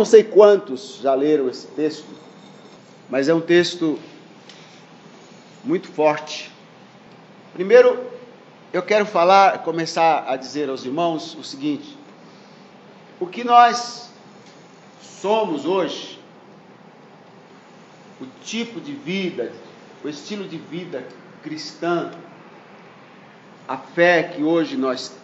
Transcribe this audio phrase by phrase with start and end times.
[0.00, 2.08] não sei quantos já leram esse texto,
[3.10, 3.98] mas é um texto
[5.62, 6.50] muito forte.
[7.52, 8.02] Primeiro,
[8.72, 11.98] eu quero falar, começar a dizer aos irmãos o seguinte:
[13.20, 14.10] o que nós
[15.02, 16.18] somos hoje,
[18.22, 19.52] o tipo de vida,
[20.02, 21.04] o estilo de vida
[21.42, 22.10] cristã,
[23.68, 25.14] a fé que hoje nós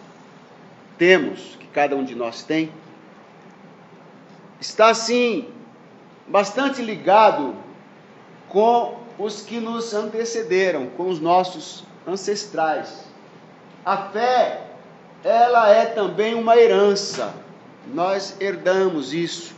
[0.99, 2.71] temos, que cada um de nós tem,
[4.59, 5.49] está assim
[6.27, 7.55] bastante ligado
[8.49, 13.05] com os que nos antecederam, com os nossos ancestrais.
[13.85, 14.67] A fé,
[15.23, 17.33] ela é também uma herança.
[17.93, 19.55] Nós herdamos isso.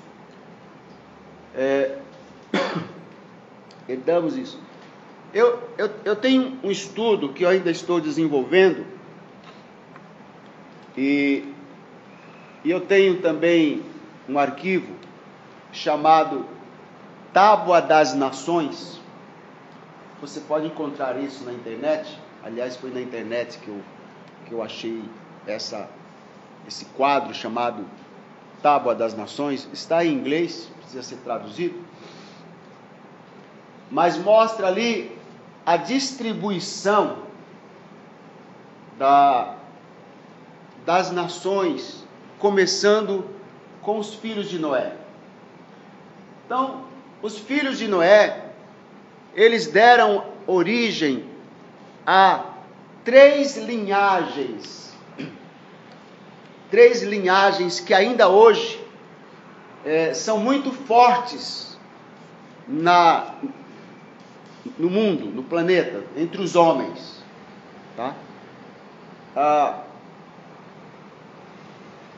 [1.55, 1.97] É,
[3.87, 4.59] herdamos isso.
[5.33, 8.85] Eu, eu, eu tenho um estudo que eu ainda estou desenvolvendo,
[10.97, 11.45] e,
[12.63, 13.83] e eu tenho também
[14.29, 14.93] um arquivo
[15.71, 16.45] chamado
[17.33, 19.01] Tábua das Nações.
[20.21, 22.17] Você pode encontrar isso na internet.
[22.43, 23.81] Aliás, foi na internet que eu,
[24.45, 25.03] que eu achei
[25.47, 25.89] essa,
[26.67, 27.83] esse quadro chamado
[28.61, 29.67] Tábua das Nações.
[29.73, 31.83] Está em inglês, precisa ser traduzido.
[33.89, 35.17] Mas mostra ali
[35.65, 37.23] a distribuição
[38.97, 39.55] da,
[40.85, 42.05] das nações,
[42.37, 43.38] começando
[43.89, 44.93] com os filhos de Noé.
[46.45, 46.85] Então,
[47.23, 48.51] os filhos de Noé,
[49.33, 51.25] eles deram origem
[52.05, 52.45] a
[53.03, 54.95] três linhagens,
[56.69, 58.79] três linhagens que ainda hoje
[59.83, 61.75] é, são muito fortes
[62.67, 63.33] na,
[64.77, 67.23] no mundo, no planeta, entre os homens.
[67.97, 68.13] Tá?
[69.35, 69.79] Ah,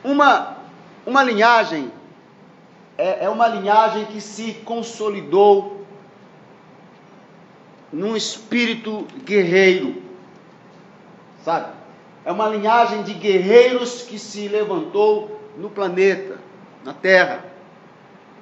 [0.04, 0.61] uma,
[1.06, 1.90] uma linhagem
[2.96, 5.84] é, é uma linhagem que se consolidou
[7.92, 10.02] num espírito guerreiro,
[11.44, 11.72] sabe?
[12.24, 16.38] É uma linhagem de guerreiros que se levantou no planeta,
[16.84, 17.44] na Terra.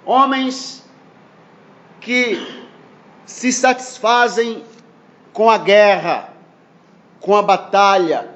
[0.05, 0.85] Homens
[2.01, 2.65] que
[3.25, 4.63] se satisfazem
[5.33, 6.35] com a guerra,
[7.21, 8.29] com a batalha,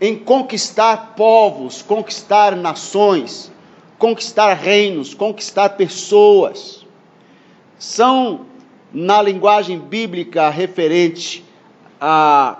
[0.00, 3.50] em conquistar povos, conquistar nações,
[3.98, 6.84] conquistar reinos, conquistar pessoas.
[7.78, 8.46] São,
[8.92, 11.44] na linguagem bíblica referente
[12.00, 12.58] a,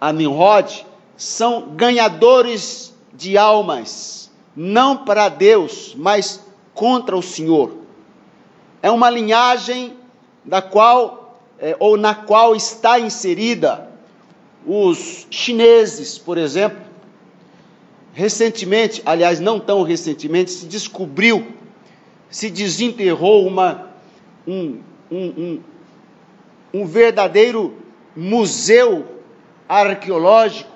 [0.00, 0.86] a Nimrod,
[1.16, 6.44] são ganhadores de almas, não para Deus, mas
[6.74, 7.76] contra o Senhor.
[8.82, 9.96] É uma linhagem
[10.44, 13.86] da qual é, ou na qual está inserida
[14.66, 16.89] os chineses, por exemplo.
[18.12, 21.46] Recentemente, aliás, não tão recentemente, se descobriu,
[22.28, 23.90] se desenterrou uma,
[24.46, 25.60] um, um, um,
[26.74, 27.74] um verdadeiro
[28.16, 29.06] museu
[29.68, 30.70] arqueológico,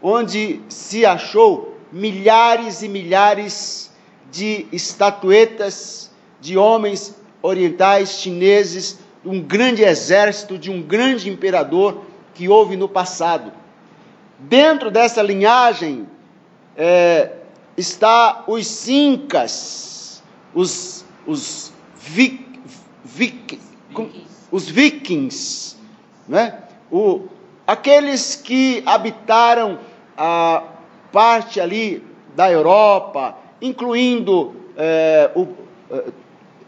[0.00, 3.90] onde se achou milhares e milhares
[4.30, 6.10] de estatuetas
[6.40, 12.02] de homens orientais chineses, um grande exército de um grande imperador
[12.34, 13.52] que houve no passado.
[14.38, 16.06] Dentro dessa linhagem
[16.76, 17.32] é,
[17.76, 20.22] está os incas,
[20.54, 22.60] os, os, vic,
[23.04, 23.60] vic,
[24.50, 25.76] os vikings,
[26.28, 26.58] né?
[26.90, 27.22] o,
[27.66, 29.78] aqueles que habitaram
[30.16, 30.62] a
[31.12, 32.04] parte ali
[32.34, 35.48] da Europa, incluindo é, o,
[35.90, 36.04] é,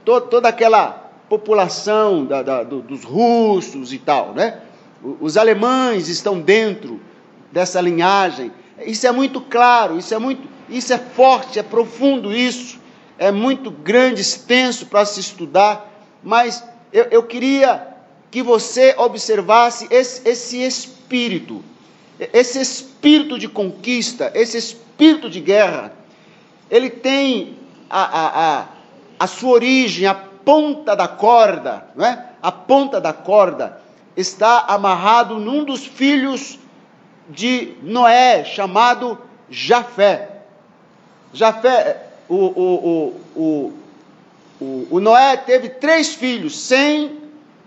[0.04, 4.60] to, toda aquela população da, da, do, dos russos e tal, né?
[5.20, 7.00] Os alemães estão dentro
[7.50, 8.52] dessa linhagem.
[8.86, 12.80] Isso é muito claro, isso é muito, isso é forte, é profundo isso,
[13.18, 15.90] é muito grande, extenso para se estudar,
[16.22, 17.88] mas eu, eu queria
[18.30, 21.62] que você observasse esse, esse espírito,
[22.32, 25.92] esse espírito de conquista, esse espírito de guerra,
[26.70, 27.58] ele tem
[27.90, 28.68] a, a, a,
[29.20, 32.30] a sua origem, a ponta da corda, não é?
[32.42, 33.80] A ponta da corda
[34.16, 36.58] está amarrado num dos filhos
[37.32, 39.18] de Noé, chamado
[39.50, 40.28] Jafé.
[41.32, 43.72] Jafé, o, o, o,
[44.60, 47.18] o, o Noé teve três filhos, Sem,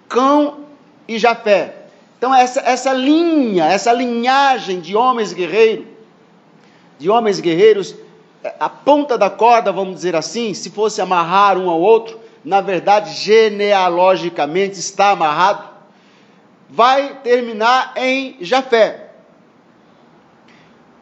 [0.08, 0.60] Cão
[1.08, 1.74] e Jafé.
[2.18, 5.86] Então, essa, essa linha, essa linhagem de homens guerreiros,
[6.98, 7.96] de homens guerreiros,
[8.60, 13.12] a ponta da corda, vamos dizer assim, se fosse amarrar um ao outro, na verdade,
[13.14, 15.68] genealogicamente está amarrado,
[16.70, 19.05] vai terminar em Jafé.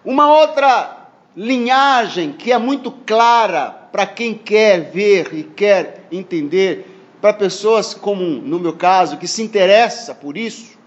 [0.06, 6.86] Uma outra linhagem que é muito clara para quem quer ver e quer entender,
[7.22, 10.78] para pessoas como no meu caso, que se interessa por isso,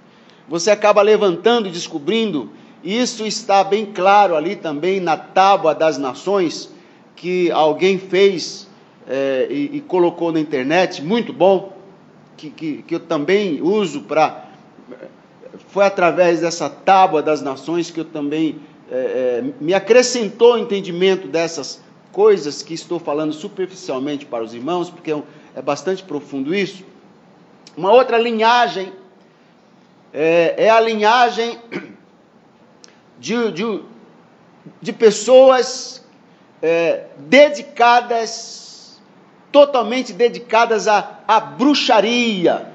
[0.48, 2.50] você acaba levantando e descobrindo,
[2.84, 6.70] e isso está bem claro ali também na tábua das nações,
[7.16, 8.68] que alguém fez
[9.08, 11.74] é, e, e, colocou na internet, muito bom,
[12.36, 14.44] que, que, que eu também uso para.
[15.68, 18.56] Foi através dessa tábua das nações que eu também
[18.91, 21.81] é, é, me acrescentou o entendimento dessas
[22.12, 25.23] coisas que estou falando superficialmente para os irmãos, porque é,
[25.55, 26.85] é bastante profundo isso.
[27.77, 28.93] Uma outra linhagem
[30.12, 31.59] é, é a linhagem
[33.19, 33.83] de, de,
[34.81, 36.03] de pessoas
[36.62, 38.99] é, dedicadas,
[39.53, 42.73] totalmente dedicadas à, à bruxaria,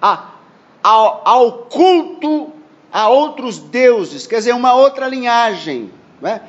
[0.00, 0.34] a,
[0.82, 2.52] ao, ao, culto
[2.94, 5.90] a outros deuses, quer dizer, uma outra linhagem.
[6.22, 6.40] Não, é?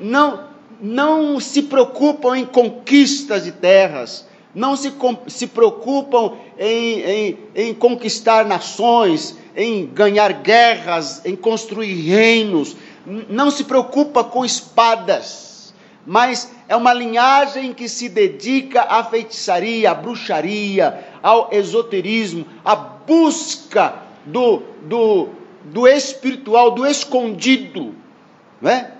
[0.00, 0.44] não,
[0.80, 4.92] não se preocupam em conquistas de terras, não se,
[5.28, 12.74] se preocupam em, em, em conquistar nações, em ganhar guerras, em construir reinos,
[13.28, 15.72] não se preocupa com espadas,
[16.04, 23.94] mas é uma linhagem que se dedica à feitiçaria, à bruxaria, ao esoterismo, à busca
[24.26, 25.37] do, do,
[25.72, 27.94] do espiritual, do escondido,
[28.60, 28.92] né?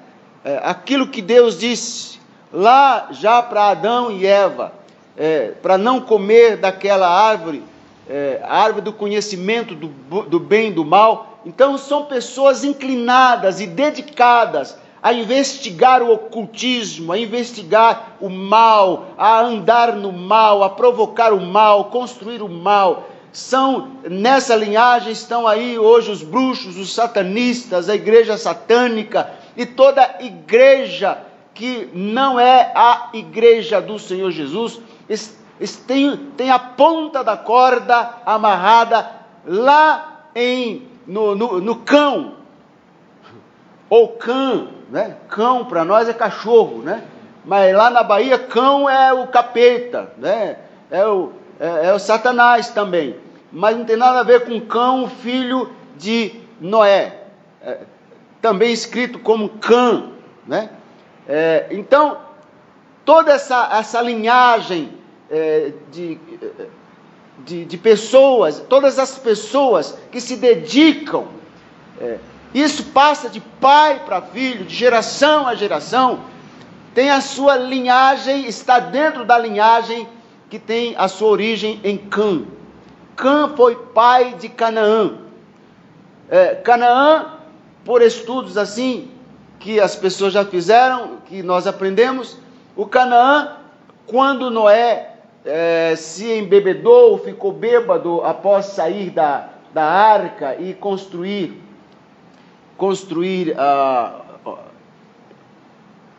[0.44, 2.18] É, aquilo que Deus disse
[2.52, 4.72] lá já para Adão e Eva,
[5.16, 7.62] é, para não comer daquela árvore,
[8.08, 11.40] é, a árvore do conhecimento do, do bem e do mal.
[11.44, 19.40] Então, são pessoas inclinadas e dedicadas a investigar o ocultismo, a investigar o mal, a
[19.40, 23.08] andar no mal, a provocar o mal, construir o mal.
[23.32, 30.16] São nessa linhagem estão aí hoje os bruxos, os satanistas, a igreja satânica e toda
[30.20, 31.18] igreja
[31.54, 34.80] que não é a igreja do Senhor Jesus
[35.86, 39.10] tem, tem a ponta da corda amarrada
[39.44, 42.34] lá em, no, no, no cão,
[43.90, 45.16] ou cão, né?
[45.28, 47.02] Cão para nós é cachorro, né?
[47.44, 50.58] Mas lá na Bahia, cão é o capeta, né?
[50.90, 53.16] É o, é, é o Satanás também.
[53.50, 57.24] Mas não tem nada a ver com cão, filho de Noé.
[57.62, 57.78] É,
[58.40, 60.10] também escrito como Cã,
[60.46, 60.70] né?
[61.26, 62.18] É, então,
[63.04, 64.92] toda essa, essa linhagem
[65.30, 66.18] é, de,
[67.44, 71.26] de, de, pessoas, todas as pessoas que se dedicam,
[72.00, 72.18] é,
[72.54, 76.20] isso passa de pai para filho, de geração a geração,
[76.94, 80.08] tem a sua linhagem, está dentro da linhagem
[80.48, 82.42] que tem a sua origem em Cã.
[83.16, 85.18] Cã foi pai de Canaã.
[86.30, 87.38] É, Canaã,
[87.84, 89.10] por estudos assim,
[89.58, 92.38] que as pessoas já fizeram, que nós aprendemos,
[92.76, 93.56] o Canaã,
[94.06, 101.62] quando Noé é, se embebedou, ficou bêbado após sair da, da arca e construir,
[102.76, 103.54] construir,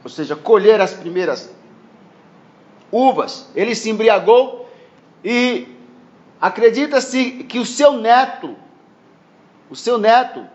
[0.04, 1.54] ou seja, colher as primeiras
[2.92, 3.50] uvas.
[3.56, 4.70] Ele se embriagou
[5.24, 5.68] e
[6.40, 8.56] acredita-se que o seu neto,
[9.70, 10.46] o seu neto,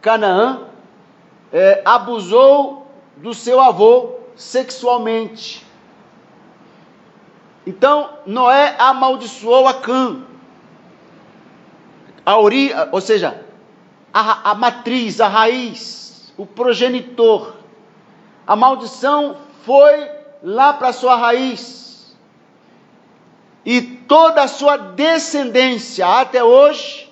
[0.00, 0.68] Canaã,
[1.52, 5.64] é, abusou do seu avô sexualmente.
[7.66, 10.22] Então, Noé amaldiçoou a Cã.
[12.24, 13.44] A ori, ou seja,
[14.12, 17.54] a, a matriz, a raiz, o progenitor.
[18.46, 22.16] A maldição foi lá para sua raiz.
[23.64, 27.10] E toda a sua descendência até hoje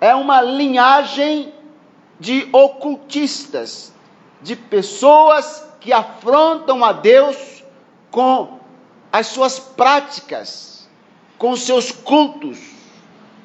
[0.00, 1.52] é uma linhagem
[2.18, 3.92] de ocultistas,
[4.42, 7.62] de pessoas que afrontam a Deus
[8.10, 8.58] com
[9.12, 10.88] as suas práticas,
[11.38, 12.58] com seus cultos,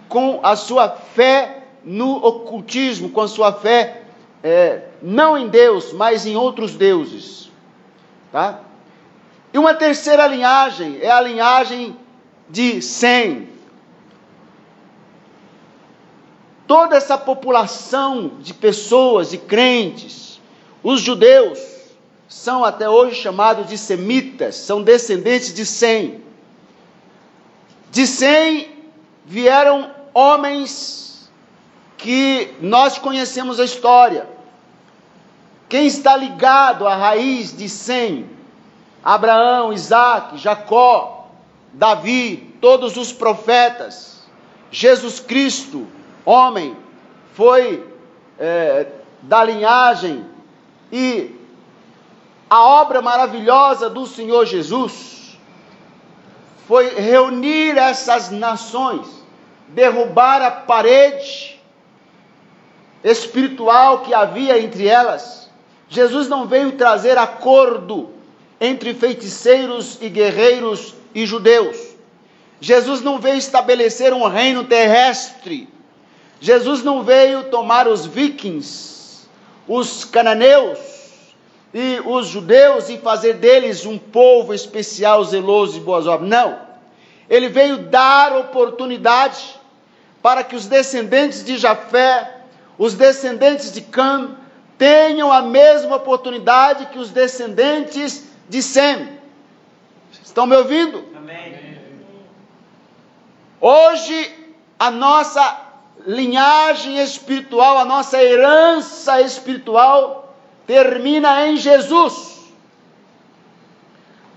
[0.10, 4.04] com a sua fé no ocultismo, com a sua fé
[4.44, 7.51] é, não em Deus, mas em outros deuses.
[8.32, 8.62] Tá?
[9.54, 11.98] E uma terceira linhagem é a linhagem
[12.50, 13.50] de Sem.
[16.66, 20.40] Toda essa população de pessoas, de crentes,
[20.82, 21.60] os judeus,
[22.30, 26.24] são até hoje chamados de semitas, são descendentes de Sem.
[27.92, 28.72] De Sem
[29.26, 31.30] vieram homens
[31.98, 34.28] que nós conhecemos a história.
[35.72, 38.30] Quem está ligado à raiz de Sem?
[39.02, 41.30] Abraão, Isaac, Jacó,
[41.72, 44.22] Davi, todos os profetas.
[44.70, 45.88] Jesus Cristo,
[46.26, 46.76] homem,
[47.36, 47.88] foi
[48.38, 48.86] é,
[49.22, 50.26] da linhagem
[50.92, 51.34] e
[52.50, 55.40] a obra maravilhosa do Senhor Jesus
[56.68, 59.08] foi reunir essas nações,
[59.70, 61.58] derrubar a parede
[63.02, 65.50] espiritual que havia entre elas.
[65.92, 68.12] Jesus não veio trazer acordo
[68.62, 71.78] entre feiticeiros e guerreiros e judeus.
[72.62, 75.68] Jesus não veio estabelecer um reino terrestre.
[76.40, 79.28] Jesus não veio tomar os vikings,
[79.68, 80.80] os cananeus
[81.74, 86.30] e os judeus e fazer deles um povo especial, zeloso e boas obras.
[86.30, 86.58] Não.
[87.30, 89.60] Ele veio dar oportunidade
[90.22, 92.38] para que os descendentes de Jafé,
[92.78, 94.38] os descendentes de Cam,
[94.82, 99.20] tenham a mesma oportunidade que os descendentes de Sem.
[100.24, 101.06] Estão me ouvindo?
[101.16, 101.80] Amém.
[103.60, 104.36] Hoje,
[104.80, 105.62] a nossa
[106.04, 110.34] linhagem espiritual, a nossa herança espiritual
[110.66, 112.42] termina em Jesus.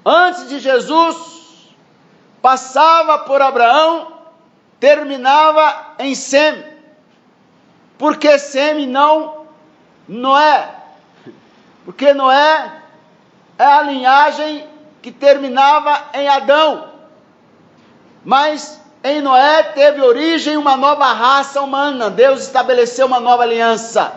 [0.05, 1.71] Antes de Jesus,
[2.43, 4.13] passava por Abraão,
[4.79, 6.63] terminava em Sem.
[7.97, 9.44] Porque Sem não
[10.09, 10.69] Noé?
[11.85, 12.73] Porque Noé
[13.59, 14.67] é a linhagem
[15.03, 16.89] que terminava em Adão.
[18.25, 22.09] Mas em Noé teve origem uma nova raça humana.
[22.09, 24.13] Deus estabeleceu uma nova aliança.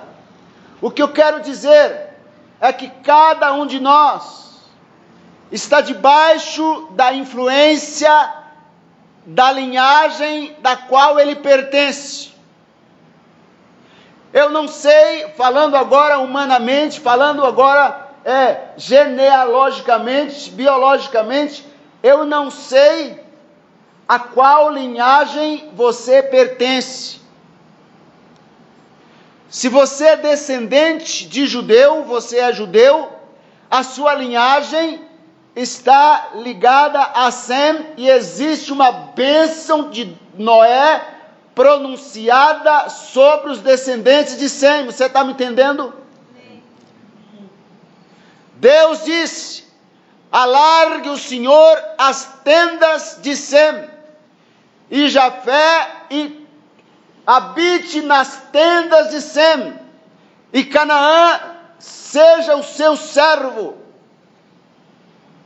[0.81, 2.09] O que eu quero dizer
[2.61, 4.61] é que cada um de nós
[5.51, 8.33] está debaixo da influência
[9.25, 12.33] da linhagem da qual ele pertence.
[14.39, 21.65] Eu não sei, falando agora humanamente, falando agora é, genealogicamente, biologicamente,
[22.03, 23.19] eu não sei
[24.07, 27.19] a qual linhagem você pertence.
[29.49, 33.11] Se você é descendente de judeu, você é judeu,
[33.71, 35.01] a sua linhagem
[35.55, 41.16] está ligada a Sem e existe uma bênção de Noé
[41.57, 44.85] pronunciada sobre os descendentes de Sem.
[44.85, 45.91] Você está me entendendo?
[48.53, 49.63] Deus disse:
[50.31, 53.89] alargue o Senhor as tendas de Sem,
[54.91, 56.47] e Jafé e
[57.25, 59.79] habite nas tendas de Sem,
[60.53, 61.39] e Canaã
[61.79, 63.79] seja o seu servo.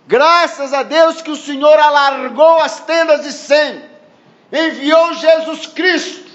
[0.08, 3.91] Graças a Deus que o Senhor alargou as tendas de Sem,
[4.52, 6.32] enviou Jesus Cristo,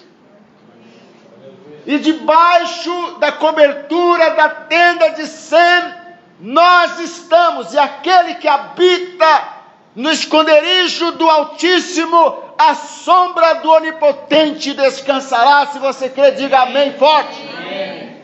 [1.86, 5.94] e debaixo da cobertura da tenda de Sem,
[6.40, 9.56] nós estamos, e aquele que habita
[9.94, 15.66] no esconderijo do Altíssimo, a sombra do Onipotente descansará.
[15.66, 17.40] Se você crê, diga amém forte.
[17.56, 18.16] Amém.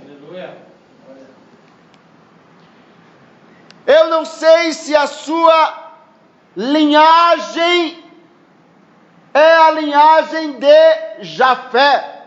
[3.87, 5.92] Eu não sei se a sua
[6.56, 8.01] linhagem
[9.35, 12.23] é a linhagem de Jafé.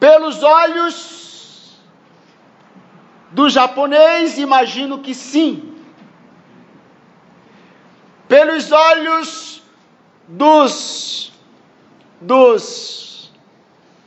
[0.00, 1.78] Pelos olhos
[3.30, 5.76] do japonês, imagino que sim.
[8.28, 9.62] Pelos olhos
[10.26, 11.32] dos,
[12.20, 13.32] dos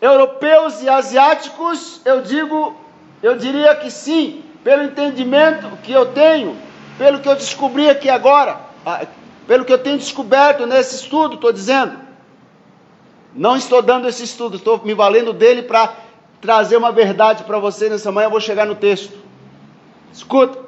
[0.01, 2.75] europeus e asiáticos, eu digo,
[3.23, 6.57] eu diria que sim, pelo entendimento que eu tenho,
[6.97, 9.05] pelo que eu descobri aqui agora, ah,
[9.47, 11.97] pelo que eu tenho descoberto nesse estudo, estou dizendo.
[13.33, 15.95] Não estou dando esse estudo, estou me valendo dele para
[16.41, 19.17] trazer uma verdade para você nessa manhã, eu vou chegar no texto.
[20.11, 20.59] Escuta.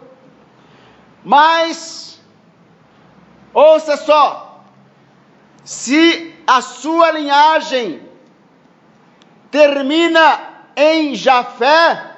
[1.24, 2.22] Mas,
[3.54, 4.64] ouça só:
[5.64, 8.02] se a sua linhagem
[9.52, 10.40] termina
[10.76, 12.16] em Jafé,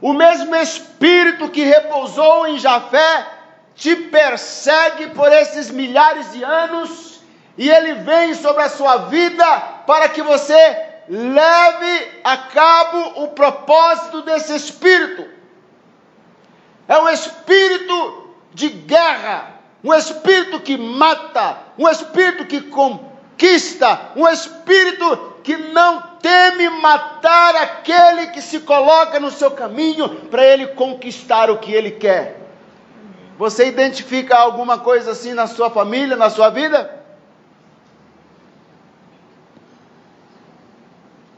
[0.00, 3.35] o mesmo espírito que repousou em Jafé
[3.76, 7.20] te persegue por esses milhares de anos
[7.58, 9.44] e ele vem sobre a sua vida
[9.86, 15.26] para que você leve a cabo o propósito desse espírito.
[16.88, 25.34] É um espírito de guerra, um espírito que mata, um espírito que conquista, um espírito
[25.42, 31.58] que não teme matar aquele que se coloca no seu caminho para ele conquistar o
[31.58, 32.45] que ele quer.
[33.38, 37.04] Você identifica alguma coisa assim na sua família, na sua vida?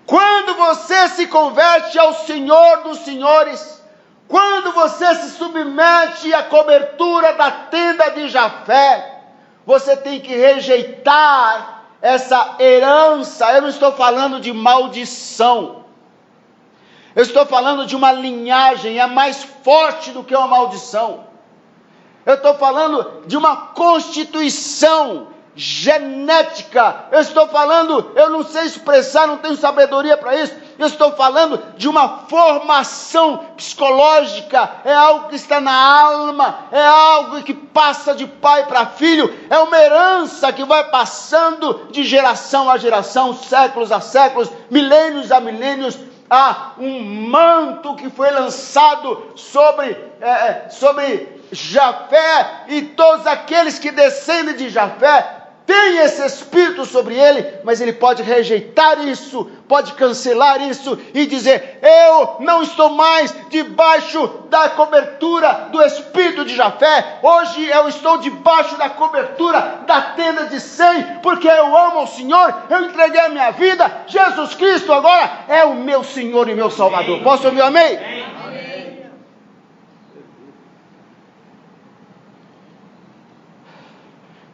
[0.07, 3.83] Quando você se converte ao Senhor dos Senhores,
[4.27, 9.21] quando você se submete à cobertura da tenda de Jafé,
[9.67, 13.53] você tem que rejeitar essa herança.
[13.53, 15.85] Eu não estou falando de maldição.
[17.15, 21.28] Eu estou falando de uma linhagem, é mais forte do que uma maldição.
[22.29, 27.07] Eu estou falando de uma constituição genética.
[27.11, 30.55] Eu estou falando, eu não sei expressar, não tenho sabedoria para isso.
[30.79, 37.43] Eu estou falando de uma formação psicológica, é algo que está na alma, é algo
[37.43, 42.77] que passa de pai para filho, é uma herança que vai passando de geração a
[42.77, 45.99] geração, séculos a séculos, milênios a milênios.
[46.29, 53.91] Há um manto que foi lançado sobre, é, é sobre Jafé e todos aqueles que
[53.91, 55.39] descendem de Jafé
[55.69, 61.79] tem esse espírito sobre ele, mas ele pode rejeitar isso, pode cancelar isso e dizer:
[61.83, 68.79] Eu não estou mais debaixo da cobertura do espírito de Jafé, hoje eu estou debaixo
[68.79, 73.51] da cobertura da tenda de Sem, porque eu amo o Senhor, eu entreguei a minha
[73.51, 77.21] vida, Jesus Cristo agora é o meu Senhor e meu Salvador.
[77.23, 77.99] Posso ouvir amém?
[77.99, 78.48] amém.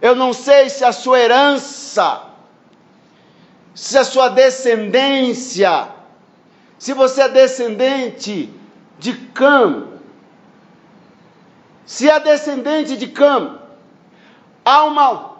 [0.04, 2.24] Eu não sei se a sua herança,
[3.74, 5.88] se a sua descendência,
[6.78, 8.52] se você é descendente
[8.98, 9.88] de Cam,
[11.86, 13.58] se é descendente de Cam,
[14.62, 15.36] há uma,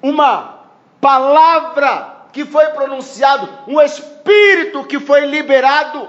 [0.00, 0.60] uma
[1.00, 6.08] palavra que foi pronunciado, um espírito que foi liberado,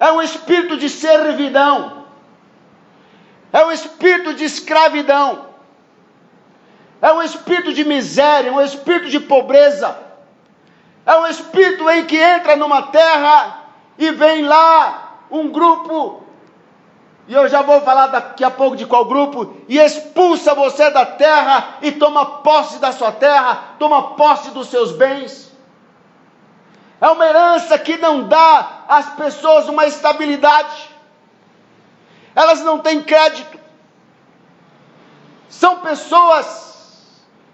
[0.00, 2.03] é um espírito de servidão
[3.54, 5.46] é um espírito de escravidão,
[7.00, 9.96] é um espírito de miséria, um espírito de pobreza,
[11.06, 13.60] é um espírito em que entra numa terra
[13.96, 16.24] e vem lá um grupo,
[17.28, 21.06] e eu já vou falar daqui a pouco de qual grupo, e expulsa você da
[21.06, 25.52] terra e toma posse da sua terra, toma posse dos seus bens.
[27.00, 30.93] É uma herança que não dá às pessoas uma estabilidade
[32.34, 33.58] elas não têm crédito.
[35.48, 36.64] São pessoas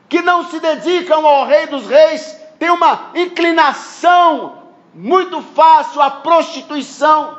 [0.08, 7.38] que não se dedicam ao Rei dos Reis, têm uma inclinação muito fácil à prostituição,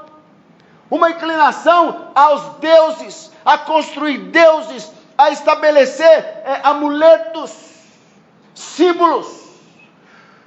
[0.90, 7.52] uma inclinação aos deuses, a construir deuses, a estabelecer é, amuletos,
[8.56, 9.28] símbolos,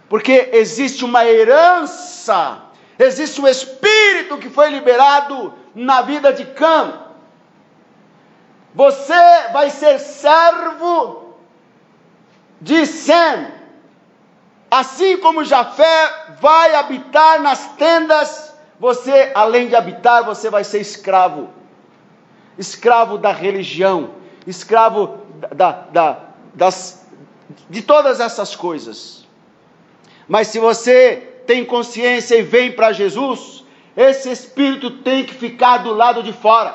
[0.09, 2.59] porque existe uma herança,
[2.99, 7.01] existe um espírito que foi liberado na vida de Cã.
[8.75, 11.35] Você vai ser servo
[12.61, 13.49] de Sem.
[14.71, 21.51] Assim como Jafé vai habitar nas tendas, você, além de habitar, você vai ser escravo.
[22.59, 24.11] Escravo da religião,
[24.47, 25.19] escravo
[25.55, 26.19] da, da,
[26.55, 27.07] das,
[27.71, 29.27] de todas essas coisas.
[30.27, 33.64] Mas se você tem consciência e vem para Jesus,
[33.97, 36.75] esse espírito tem que ficar do lado de fora,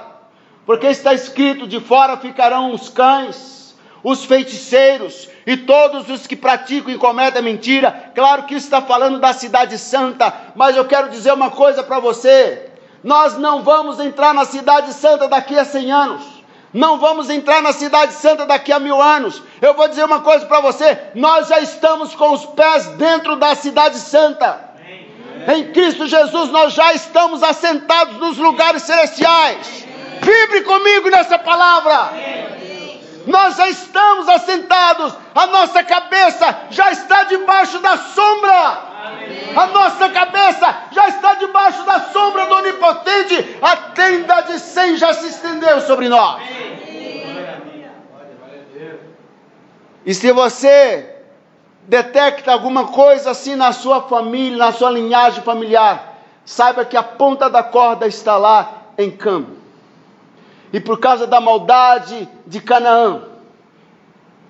[0.66, 6.94] porque está escrito: de fora ficarão os cães, os feiticeiros e todos os que praticam
[6.94, 8.12] e cometem mentira.
[8.16, 12.00] Claro que isso está falando da cidade santa, mas eu quero dizer uma coisa para
[12.00, 12.70] você:
[13.04, 16.40] nós não vamos entrar na cidade santa daqui a 100 anos.
[16.74, 19.42] Não vamos entrar na Cidade Santa daqui a mil anos.
[19.60, 23.56] Eu vou dizer uma coisa para você: nós já estamos com os pés dentro da
[23.56, 24.69] Cidade Santa.
[25.50, 29.86] Em Cristo Jesus nós já estamos assentados nos lugares celestiais.
[30.22, 32.12] Vibre comigo nessa palavra.
[33.26, 38.90] Nós já estamos assentados, a nossa cabeça já está debaixo da sombra.
[39.56, 43.58] A nossa cabeça já está debaixo da sombra do Onipotente.
[43.62, 46.42] A tenda de 100 já se estendeu sobre nós.
[50.06, 51.09] E se você
[51.90, 57.50] detecta alguma coisa assim na sua família, na sua linhagem familiar, saiba que a ponta
[57.50, 59.58] da corda está lá em campo.
[60.72, 63.24] E por causa da maldade de Canaã,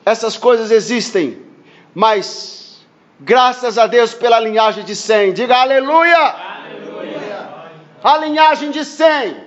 [0.06, 1.42] essas coisas existem,
[1.96, 2.86] mas
[3.22, 6.18] graças a Deus pela linhagem de Sem, diga aleluia!
[6.18, 7.50] aleluia.
[8.04, 9.38] A linhagem de Sem,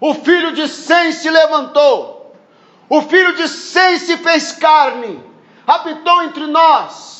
[0.00, 2.34] o filho de Sem se levantou,
[2.88, 5.22] o filho de Sem se fez carne,
[5.66, 7.17] habitou entre nós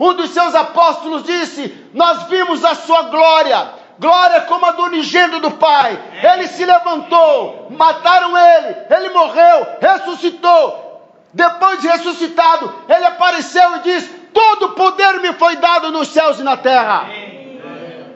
[0.00, 5.40] um dos seus apóstolos disse: Nós vimos a sua glória, glória como a do unigênito
[5.40, 5.96] do Pai.
[6.32, 10.88] Ele se levantou, mataram ele, ele morreu, ressuscitou.
[11.34, 16.42] Depois de ressuscitado, ele apareceu e disse: Todo poder me foi dado nos céus e
[16.42, 17.06] na terra.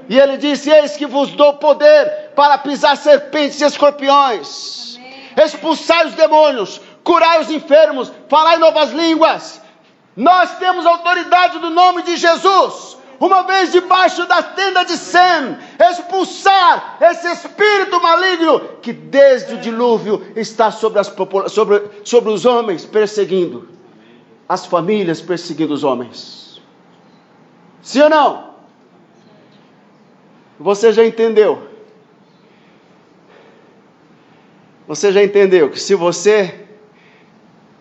[0.09, 4.99] E ele disse: Eis que vos dou poder para pisar serpentes e escorpiões,
[5.37, 9.63] expulsar os demônios, curar os enfermos, falar em novas línguas.
[10.17, 12.97] Nós temos autoridade do nome de Jesus.
[13.21, 15.57] uma vez debaixo da tenda de Sem,
[15.91, 21.13] expulsar esse espírito maligno que desde o dilúvio está sobre, as,
[21.49, 23.69] sobre, sobre os homens, perseguindo
[24.49, 26.61] as famílias, perseguindo os homens.
[27.81, 28.55] Sim ou não?
[30.59, 31.69] Você já entendeu?
[34.87, 36.64] Você já entendeu que se você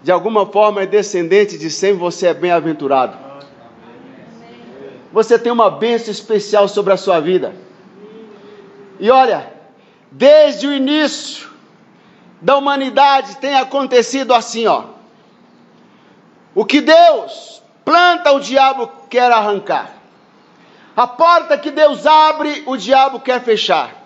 [0.04, 3.18] de alguma forma é descendente de Sem, você é bem-aventurado.
[5.13, 7.56] Você tem uma bênção especial sobre a sua vida.
[9.00, 9.54] E olha,
[10.12, 11.50] desde o início
[12.42, 14.84] da humanidade tem acontecido assim, ó.
[16.54, 19.94] O que Deus planta, o diabo quer arrancar.
[20.96, 24.04] A porta que Deus abre, o diabo quer fechar.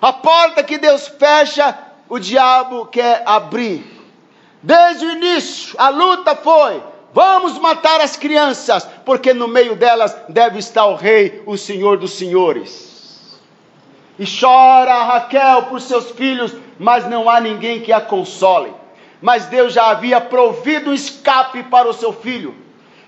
[0.00, 1.76] A porta que Deus fecha,
[2.08, 3.93] o diabo quer abrir.
[4.64, 10.58] Desde o início, a luta foi: vamos matar as crianças, porque no meio delas deve
[10.58, 13.38] estar o Rei, o Senhor dos Senhores.
[14.18, 18.72] E chora Raquel por seus filhos, mas não há ninguém que a console.
[19.20, 22.54] Mas Deus já havia provido um escape para o seu filho.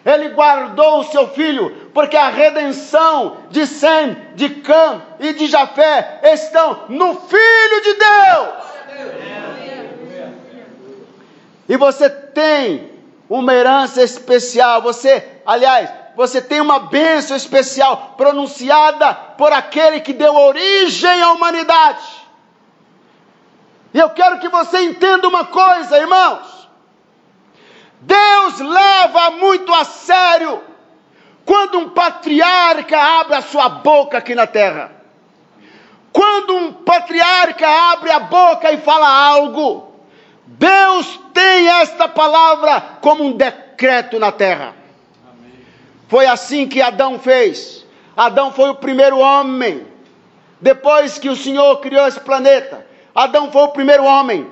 [0.05, 6.21] Ele guardou o seu filho, porque a redenção de Sem, de Cã e de Jafé
[6.23, 9.36] estão no Filho de Deus.
[11.69, 12.91] E você tem
[13.29, 14.83] uma herança especial.
[14.83, 22.27] Você, aliás, você tem uma bênção especial pronunciada por aquele que deu origem à humanidade.
[23.93, 26.69] E eu quero que você entenda uma coisa, irmãos.
[28.01, 30.63] Deus leva muito a sério
[31.45, 34.93] quando um patriarca abre a sua boca aqui na terra.
[36.13, 39.86] Quando um patriarca abre a boca e fala algo,
[40.47, 44.75] Deus tem esta palavra como um decreto na terra.
[46.09, 47.85] Foi assim que Adão fez.
[48.17, 49.87] Adão foi o primeiro homem.
[50.61, 54.49] Depois que o Senhor criou esse planeta, Adão foi o primeiro homem.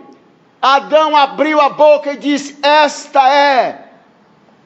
[0.60, 3.84] Adão abriu a boca e disse: Esta é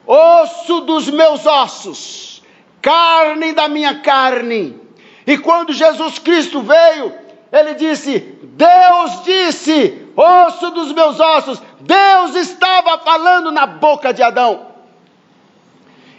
[0.05, 2.41] osso dos meus ossos,
[2.81, 4.79] carne da minha carne.
[5.27, 7.13] E quando Jesus Cristo veio,
[7.51, 11.61] ele disse: Deus disse: osso dos meus ossos.
[11.79, 14.67] Deus estava falando na boca de Adão.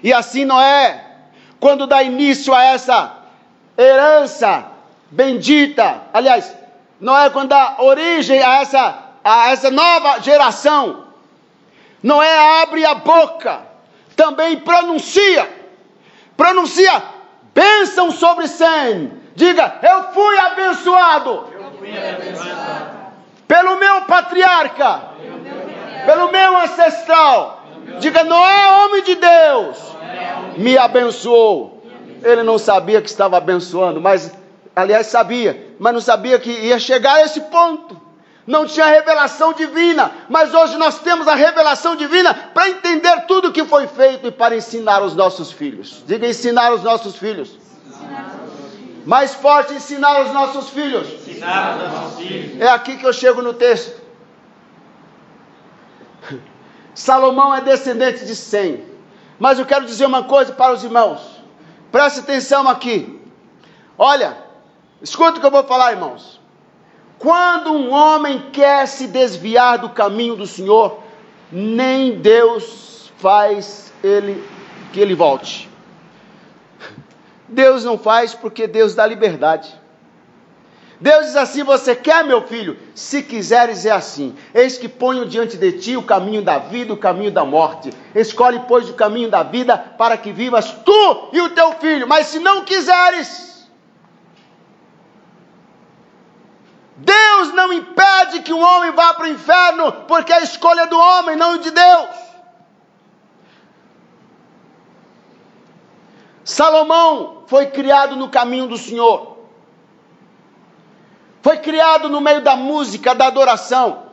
[0.02, 1.04] E assim Noé,
[1.60, 3.16] quando dá início a essa
[3.76, 4.66] herança
[5.10, 6.54] bendita, aliás,
[6.98, 11.06] Noé quando dá origem a essa, a essa nova geração,
[12.02, 13.60] Noé abre a boca,
[14.16, 15.48] também pronuncia,
[16.36, 17.02] pronuncia
[17.54, 19.19] bênção sobre Sem.
[19.34, 21.46] Diga, eu fui abençoado.
[21.52, 23.00] Eu fui abençoado
[23.50, 25.02] pelo meu patriarca,
[26.06, 27.64] pelo meu ancestral.
[27.98, 29.76] Diga, Noé, homem de Deus,
[30.56, 31.82] me abençoou.
[32.22, 34.32] Ele não sabia que estava abençoando, mas,
[34.76, 38.00] aliás, sabia, mas não sabia que ia chegar a esse ponto.
[38.46, 43.52] Não tinha revelação divina, mas hoje nós temos a revelação divina para entender tudo o
[43.52, 46.04] que foi feito e para ensinar os nossos filhos.
[46.06, 47.58] Diga ensinar os nossos filhos.
[49.04, 51.08] Mais forte, ensinar os nossos filhos.
[51.08, 52.60] Ensinar os nossos filhos.
[52.60, 54.00] É aqui que eu chego no texto.
[56.94, 58.84] Salomão é descendente de Sem.
[59.38, 61.20] Mas eu quero dizer uma coisa para os irmãos.
[61.90, 63.18] Preste atenção aqui.
[63.96, 64.36] Olha,
[65.00, 66.38] escuta o que eu vou falar, irmãos.
[67.18, 71.00] Quando um homem quer se desviar do caminho do Senhor,
[71.50, 74.42] nem Deus faz ele
[74.92, 75.69] que ele volte.
[77.50, 79.78] Deus não faz porque Deus dá liberdade.
[81.00, 82.78] Deus diz assim: Você quer, meu filho?
[82.94, 84.36] Se quiseres, é assim.
[84.54, 87.90] Eis que ponho diante de ti o caminho da vida, o caminho da morte.
[88.14, 92.06] Escolhe, pois, o caminho da vida para que vivas tu e o teu filho.
[92.06, 93.66] Mas se não quiseres,
[96.98, 100.98] Deus não impede que um homem vá para o inferno, porque a escolha é do
[100.98, 102.29] homem, não de Deus.
[106.50, 109.38] Salomão foi criado no caminho do Senhor.
[111.40, 114.06] Foi criado no meio da música, da adoração.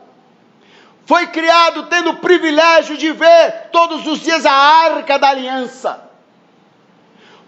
[1.04, 6.00] Foi criado tendo o privilégio de ver todos os dias a arca da aliança.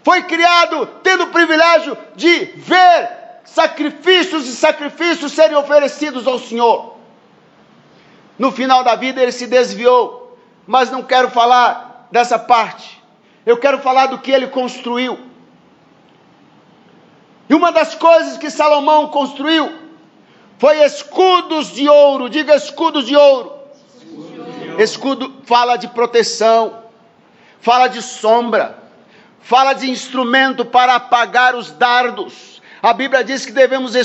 [0.03, 3.09] Foi criado tendo o privilégio de ver
[3.45, 6.97] sacrifícios e sacrifícios serem oferecidos ao Senhor.
[8.37, 13.00] No final da vida ele se desviou, mas não quero falar dessa parte.
[13.45, 15.19] Eu quero falar do que ele construiu.
[17.49, 19.71] E uma das coisas que Salomão construiu
[20.57, 22.29] foi escudos de ouro.
[22.29, 23.53] Diga escudos de ouro.
[24.77, 26.83] Escudo fala de proteção,
[27.59, 28.77] fala de sombra,
[29.41, 32.61] fala de instrumento para apagar os dardos.
[32.81, 33.95] A Bíblia diz que devemos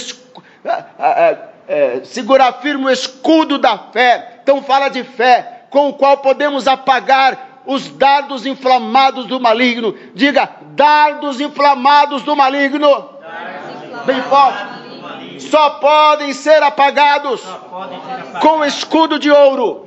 [1.68, 4.40] é, segurar firme o escudo da fé.
[4.42, 9.94] Então fala de fé, com o qual podemos apagar os dardos inflamados do maligno.
[10.14, 13.10] Diga, dardos inflamados do maligno.
[14.04, 14.76] Bem forte.
[15.50, 17.42] Só podem ser apagados
[18.40, 19.86] com escudo de ouro.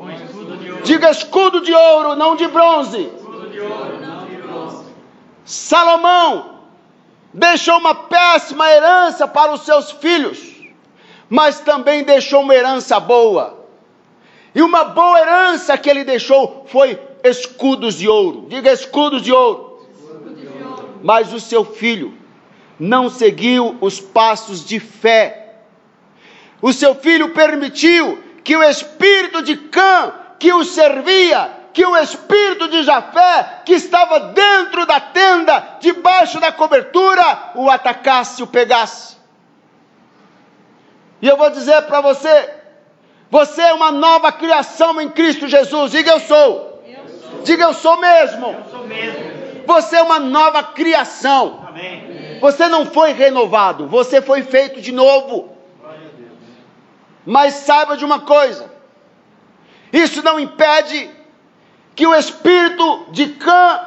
[0.84, 3.12] Diga escudo de ouro, não de bronze.
[5.44, 6.60] Salomão
[7.34, 10.40] deixou uma péssima herança para os seus filhos,
[11.30, 13.58] mas também deixou uma herança boa.
[14.54, 18.48] E uma boa herança que ele deixou foi escudos de ouro.
[18.50, 19.88] Diga escudos de ouro.
[21.04, 22.14] Mas o seu filho
[22.80, 25.56] não seguiu os passos de fé.
[26.62, 32.68] O seu filho permitiu que o espírito de Cã, que o servia, que o espírito
[32.68, 39.18] de Jafé, que estava dentro da tenda, debaixo da cobertura, o atacasse, o pegasse.
[41.22, 42.50] E eu vou dizer para você:
[43.30, 45.92] você é uma nova criação em Cristo Jesus.
[45.92, 46.69] Diga eu sou.
[47.44, 48.48] Diga eu sou mesmo.
[48.48, 49.64] Eu sou mesmo.
[49.66, 51.66] Você é uma nova criação.
[51.68, 52.40] Amém.
[52.40, 55.56] Você não foi renovado, você foi feito de novo.
[57.26, 58.72] Mas saiba de uma coisa:
[59.92, 61.10] isso não impede
[61.96, 63.82] que o espírito de Cã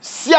[0.00, 0.32] se,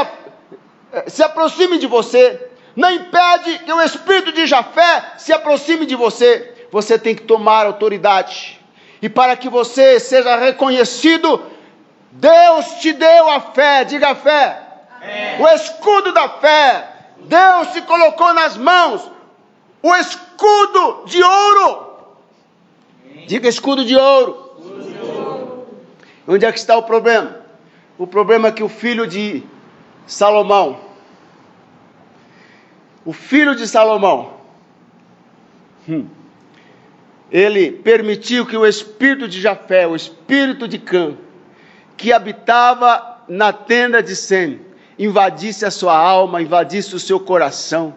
[1.08, 6.67] se aproxime de você, não impede que o espírito de Jafé se aproxime de você.
[6.71, 8.60] Você tem que tomar autoridade.
[8.99, 11.52] E para que você seja reconhecido,
[12.15, 14.62] Deus te deu a fé, diga a fé.
[15.02, 15.41] Amém.
[15.41, 16.89] O escudo da fé.
[17.21, 19.10] Deus se colocou nas mãos
[19.82, 21.93] o escudo de ouro.
[23.28, 25.67] Diga escudo de ouro.
[26.28, 27.38] Onde é que está o problema?
[27.97, 29.43] O problema é que o filho de
[30.06, 30.80] Salomão,
[33.06, 34.34] o filho de Salomão,
[35.88, 36.08] hum,
[37.32, 41.17] ele permitiu que o espírito de Jafé, o espírito de Cã,
[41.97, 44.62] que habitava na tenda de Sem,
[44.97, 47.95] invadisse a sua alma, invadisse o seu coração.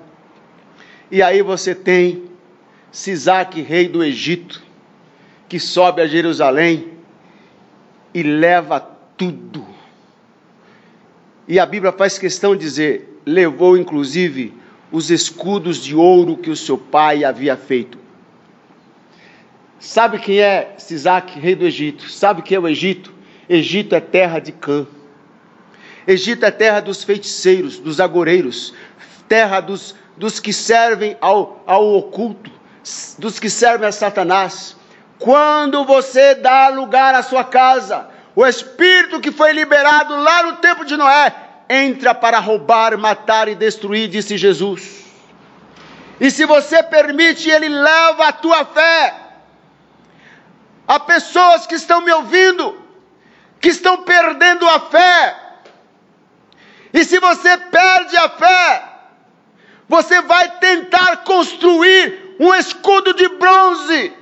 [1.10, 2.24] E aí você tem
[2.90, 4.62] Sisaque, rei do Egito,
[5.48, 6.92] que sobe a Jerusalém
[8.14, 8.80] e leva
[9.16, 9.66] tudo.
[11.46, 14.54] E a Bíblia faz questão de dizer: levou inclusive
[14.90, 17.98] os escudos de ouro que o seu pai havia feito.
[19.78, 22.08] Sabe quem é Sisaque, rei do Egito?
[22.08, 23.12] Sabe quem é o Egito?
[23.48, 24.86] Egito é terra de Cã.
[26.06, 28.72] Egito é terra dos feiticeiros, dos agoreiros,
[29.28, 32.50] terra dos, dos que servem ao, ao oculto,
[33.18, 34.76] dos que servem a Satanás.
[35.18, 40.84] Quando você dá lugar à sua casa, o espírito que foi liberado lá no tempo
[40.84, 41.34] de Noé
[41.68, 45.04] entra para roubar, matar e destruir, disse Jesus.
[46.20, 49.14] E se você permite, ele leva a tua fé.
[50.86, 52.85] Há pessoas que estão me ouvindo,
[53.60, 55.36] que estão perdendo a fé.
[56.92, 58.84] E se você perde a fé,
[59.88, 64.12] você vai tentar construir um escudo de bronze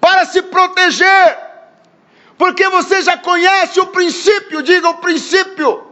[0.00, 1.38] para se proteger,
[2.36, 5.86] porque você já conhece o princípio, diga o princípio.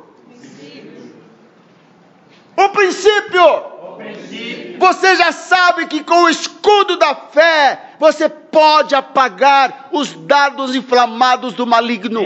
[2.56, 3.44] O princípio.
[3.44, 4.78] O princípio.
[4.78, 11.54] Você já sabe que com o escudo da fé você pode apagar os dardos inflamados
[11.54, 12.24] do maligno.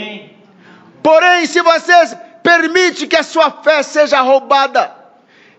[1.03, 1.93] Porém, se você
[2.43, 4.95] permite que a sua fé seja roubada,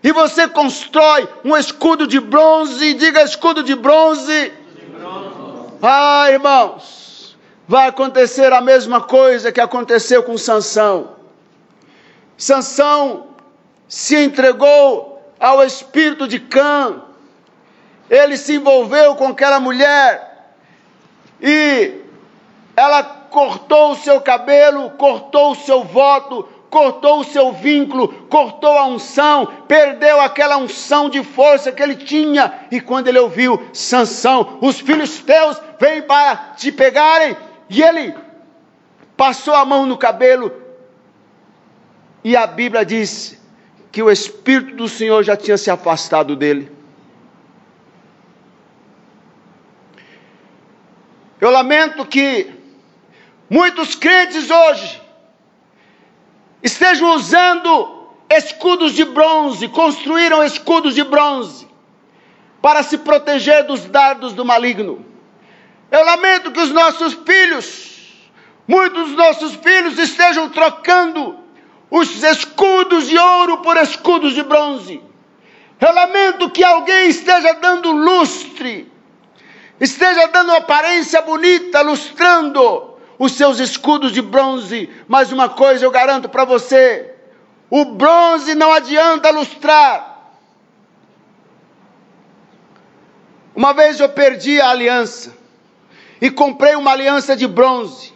[0.02, 4.52] e você constrói um escudo de bronze, diga escudo de bronze,
[5.82, 11.16] ah, irmãos, vai acontecer a mesma coisa que aconteceu com Sansão.
[12.36, 13.28] Sansão
[13.88, 17.02] se entregou ao espírito de Cã.
[18.08, 20.35] Ele se envolveu com aquela mulher
[21.40, 22.02] e
[22.76, 28.86] ela cortou o seu cabelo, cortou o seu voto, cortou o seu vínculo, cortou a
[28.86, 32.52] unção, perdeu aquela unção de força que ele tinha.
[32.70, 37.36] E quando ele ouviu Sansão, os filhos teus vêm para te pegarem,
[37.68, 38.14] e ele
[39.16, 40.52] passou a mão no cabelo.
[42.22, 43.40] E a Bíblia diz
[43.90, 46.75] que o espírito do Senhor já tinha se afastado dele.
[51.46, 52.52] Eu lamento que
[53.48, 55.00] muitos crentes hoje
[56.60, 61.68] estejam usando escudos de bronze, construíram escudos de bronze
[62.60, 65.06] para se proteger dos dardos do maligno.
[65.88, 68.28] Eu lamento que os nossos filhos,
[68.66, 71.38] muitos dos nossos filhos estejam trocando
[71.88, 75.00] os escudos de ouro por escudos de bronze.
[75.80, 78.95] Eu lamento que alguém esteja dando lustre,
[79.80, 84.90] esteja dando aparência bonita, lustrando os seus escudos de bronze.
[85.08, 87.14] Mas uma coisa eu garanto para você:
[87.70, 90.14] o bronze não adianta lustrar.
[93.54, 95.34] Uma vez eu perdi a aliança
[96.20, 98.12] e comprei uma aliança de bronze.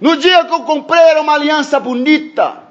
[0.00, 2.62] No dia que eu comprei era uma aliança bonita,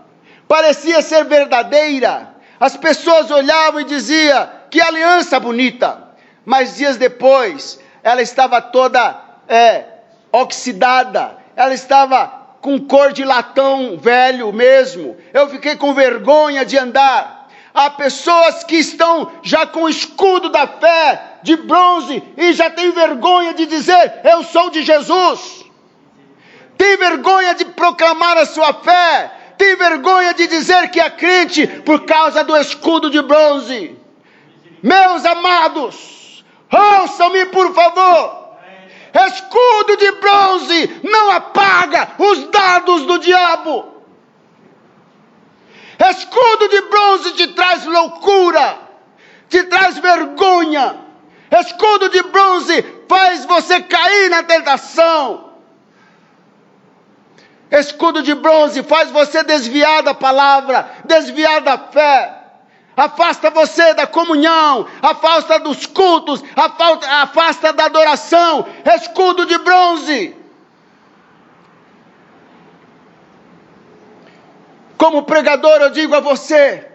[0.47, 2.35] parecia ser verdadeira.
[2.59, 6.08] As pessoas olhavam e diziam: que aliança bonita.
[6.49, 9.85] Mas dias depois, ela estava toda é,
[10.31, 12.25] oxidada, ela estava
[12.59, 15.15] com cor de latão velho mesmo.
[15.31, 17.49] Eu fiquei com vergonha de andar.
[17.71, 22.89] Há pessoas que estão já com o escudo da fé de bronze e já têm
[22.93, 25.63] vergonha de dizer: Eu sou de Jesus.
[26.75, 29.31] Tem vergonha de proclamar a sua fé.
[29.55, 33.95] Tem vergonha de dizer que é crente por causa do escudo de bronze.
[34.81, 36.18] Meus amados,
[36.71, 38.39] ouçam-me por favor.
[39.13, 44.03] Escudo de bronze não apaga os dados do diabo.
[45.99, 48.77] Escudo de bronze te traz loucura,
[49.49, 50.97] te traz vergonha.
[51.51, 55.49] Escudo de bronze faz você cair na tentação.
[57.71, 62.38] Escudo de bronze faz você desviar da palavra, desviar da fé
[62.99, 66.43] afasta você da comunhão, afasta dos cultos,
[67.21, 70.35] afasta da adoração, escudo de bronze.
[74.97, 76.91] Como pregador, eu digo a você: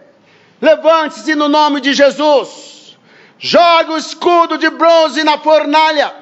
[0.61, 2.99] levante-se no nome de Jesus,
[3.39, 6.13] jogue o escudo de bronze na fornalha,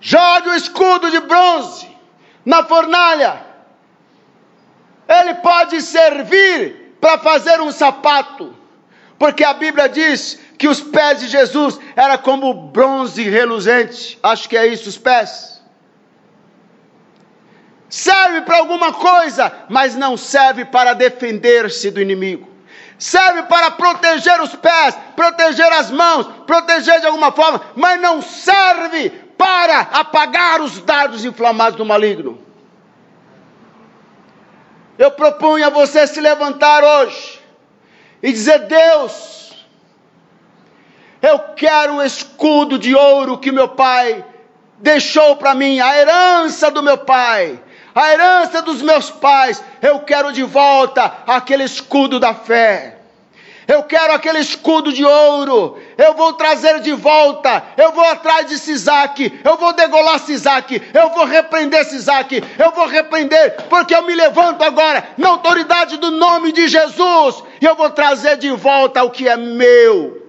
[0.00, 1.90] jogue o escudo de bronze
[2.44, 3.44] na fornalha,
[5.08, 8.54] ele pode servir para fazer um sapato,
[9.18, 14.18] porque a Bíblia diz que os pés de Jesus era como bronze reluzente.
[14.22, 15.60] Acho que é isso, os pés.
[17.88, 22.48] Serve para alguma coisa, mas não serve para defender-se do inimigo.
[22.98, 29.10] Serve para proteger os pés, proteger as mãos, proteger de alguma forma, mas não serve
[29.36, 32.49] para apagar os dardos inflamados do maligno.
[35.00, 37.40] Eu proponho a você se levantar hoje
[38.22, 39.50] e dizer: Deus,
[41.22, 44.22] eu quero o escudo de ouro que meu pai
[44.76, 47.58] deixou para mim, a herança do meu pai,
[47.94, 49.64] a herança dos meus pais.
[49.80, 52.98] Eu quero de volta aquele escudo da fé.
[53.66, 55.79] Eu quero aquele escudo de ouro.
[56.00, 57.62] Eu vou trazer de volta.
[57.76, 59.38] Eu vou atrás de Sisaque.
[59.44, 60.82] Eu vou degolar Sisaque.
[60.94, 62.42] Eu vou repreender Sisaque.
[62.58, 67.44] Eu vou repreender, porque eu me levanto agora na autoridade do nome de Jesus.
[67.60, 70.26] E eu vou trazer de volta o que é meu.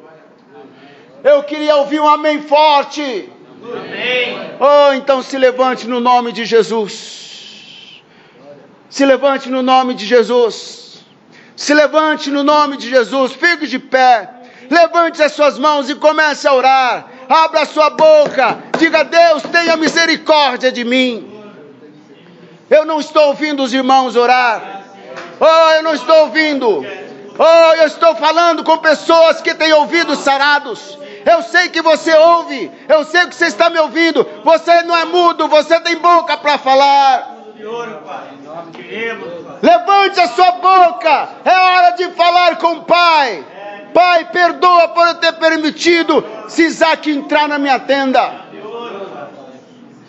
[1.23, 3.29] Eu queria ouvir um amém forte.
[3.63, 4.51] Amém.
[4.59, 8.01] Oh, então se levante no nome de Jesus.
[8.89, 10.81] Se levante no nome de Jesus.
[11.55, 14.40] Se levante no nome de Jesus, fique de pé.
[14.71, 17.05] Levante as suas mãos e comece a orar.
[17.27, 18.57] Abra a sua boca.
[18.79, 21.29] Diga: Deus, tenha misericórdia de mim.
[22.69, 24.83] Eu não estou ouvindo os irmãos orar.
[25.41, 26.85] Oh, eu não estou ouvindo.
[27.37, 30.97] Oh, eu estou falando com pessoas que têm ouvidos sarados.
[31.25, 32.71] Eu sei que você ouve.
[32.87, 34.25] Eu sei que você está me ouvindo.
[34.45, 37.35] Você não é mudo, você tem boca para falar.
[39.61, 41.29] Levante a sua boca.
[41.43, 43.43] É hora de falar com o Pai.
[43.93, 46.23] Pai, perdoa por eu ter permitido
[46.57, 48.41] Isaac entrar na minha tenda.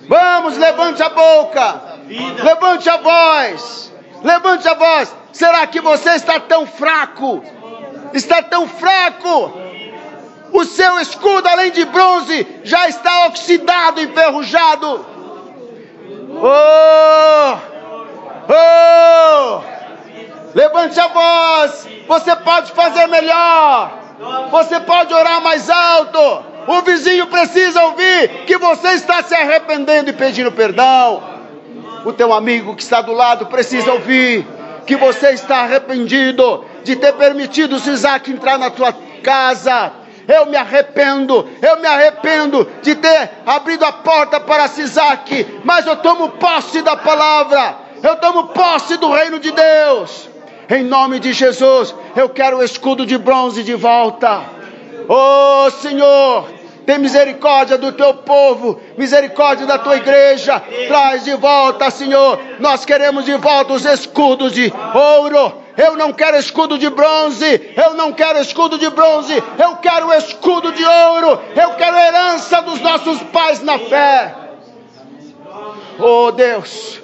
[0.09, 1.81] Vamos, levante a boca.
[2.43, 3.93] Levante a voz.
[4.23, 5.15] Levante a voz.
[5.33, 7.43] Será que você está tão fraco?
[8.13, 9.53] Está tão fraco?
[10.53, 15.07] O seu escudo, além de bronze, já está oxidado, enferrujado.
[16.35, 17.57] Oh!
[18.53, 19.72] Oh!
[20.55, 21.89] Levante a voz.
[22.07, 23.99] Você pode fazer melhor.
[24.51, 26.45] Você pode orar mais alto.
[26.67, 31.23] O vizinho precisa ouvir que você está se arrependendo e pedindo perdão.
[32.05, 34.47] O teu amigo que está do lado precisa ouvir
[34.87, 39.93] que você está arrependido de ter permitido o Isaac entrar na tua casa.
[40.27, 45.97] Eu me arrependo, eu me arrependo de ter abrido a porta para Isaac, mas eu
[45.97, 50.32] tomo posse da palavra, eu tomo posse do reino de Deus.
[50.73, 54.41] Em nome de Jesus, eu quero o escudo de bronze de volta.
[55.07, 56.49] Oh Senhor,
[56.87, 60.61] Tem misericórdia do teu povo, misericórdia da tua igreja.
[60.89, 62.41] Traz de volta, Senhor.
[62.59, 65.61] Nós queremos de volta os escudos de ouro.
[65.77, 70.71] Eu não quero escudo de bronze, eu não quero escudo de bronze, eu quero escudo
[70.73, 74.35] de ouro, eu quero herança dos nossos pais na fé.
[75.99, 77.01] Oh Deus,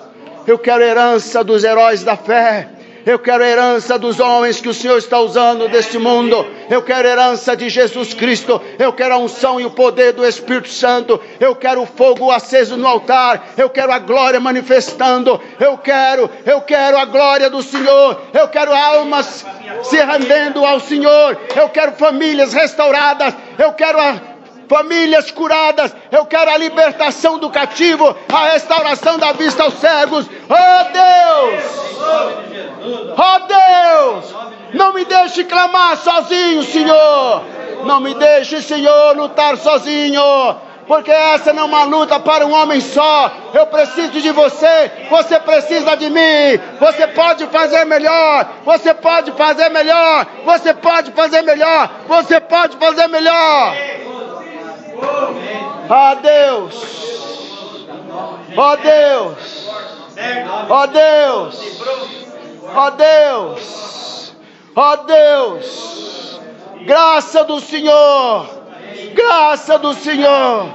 [0.47, 2.78] eu quero herança dos heróis da fé.
[3.09, 6.47] Eu quero a herança dos homens que o Senhor está usando deste mundo.
[6.69, 8.61] Eu quero a herança de Jesus Cristo.
[8.79, 11.19] Eu quero a unção e o poder do Espírito Santo.
[11.41, 13.49] Eu quero o fogo aceso no altar.
[13.57, 15.41] Eu quero a glória manifestando.
[15.59, 18.21] Eu quero, eu quero a glória do Senhor.
[18.35, 19.43] Eu quero almas
[19.85, 21.41] se rendendo ao Senhor.
[21.57, 23.33] Eu quero famílias restauradas.
[23.59, 24.28] Eu quero a
[24.69, 25.95] famílias curadas.
[26.13, 30.27] Eu quero a libertação do cativo, a restauração da vista aos cegos.
[30.49, 31.79] Oh Deus!
[33.17, 34.49] Oh Deus!
[34.75, 37.43] Não me deixe clamar sozinho, Senhor.
[37.85, 40.23] Não me deixe, Senhor, lutar sozinho.
[40.87, 43.31] Porque essa não é uma luta para um homem só.
[43.53, 46.59] Eu preciso de você, você precisa de mim.
[46.81, 53.07] Você pode fazer melhor, você pode fazer melhor, você pode fazer melhor, você pode fazer
[53.07, 53.75] melhor.
[55.91, 56.75] Ó Deus!
[58.57, 59.69] Ó Deus!
[60.69, 61.79] Ó Deus!
[62.75, 64.35] Ó Deus!
[64.75, 66.41] Ó Deus!
[66.85, 68.47] Graça do Senhor!
[69.15, 70.67] Graça do Senhor!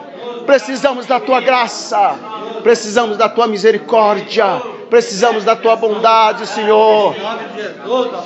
[0.45, 2.15] Precisamos da tua graça,
[2.63, 4.61] precisamos da tua misericórdia,
[4.93, 7.15] precisamos da tua bondade, Senhor.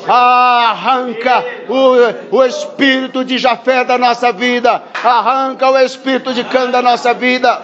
[0.06, 6.82] Arranca o, o espírito de Jafé da nossa vida, arranca o espírito de Cã da
[6.82, 7.58] nossa vida.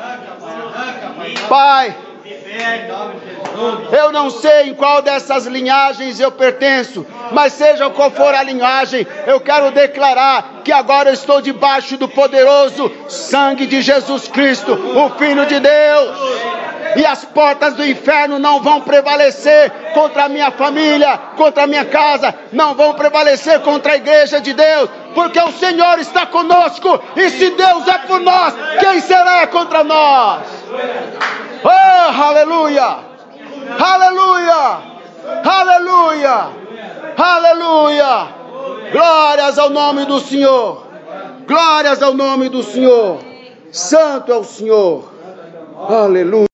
[1.50, 1.94] Pai,
[3.92, 9.06] eu não sei em qual dessas linhagens eu pertenço, mas seja qual for a linhagem,
[9.28, 15.46] eu quero declarar que agora estou debaixo do poderoso sangue de Jesus Cristo, o Filho
[15.46, 16.63] de Deus
[16.96, 21.86] e as portas do inferno não vão prevalecer contra a minha família, contra a minha
[21.86, 27.30] casa, não vão prevalecer contra a igreja de Deus, porque o Senhor está conosco, e
[27.30, 30.42] se Deus é por nós, quem será contra nós?
[31.64, 32.98] Oh, aleluia!
[33.80, 34.94] Aleluia!
[35.46, 36.50] Aleluia!
[37.18, 38.28] Aleluia!
[38.92, 40.88] Glórias ao nome do Senhor!
[41.48, 43.20] Glórias ao nome do Senhor!
[43.72, 45.12] Santo é o Senhor!
[45.90, 46.53] Aleluia!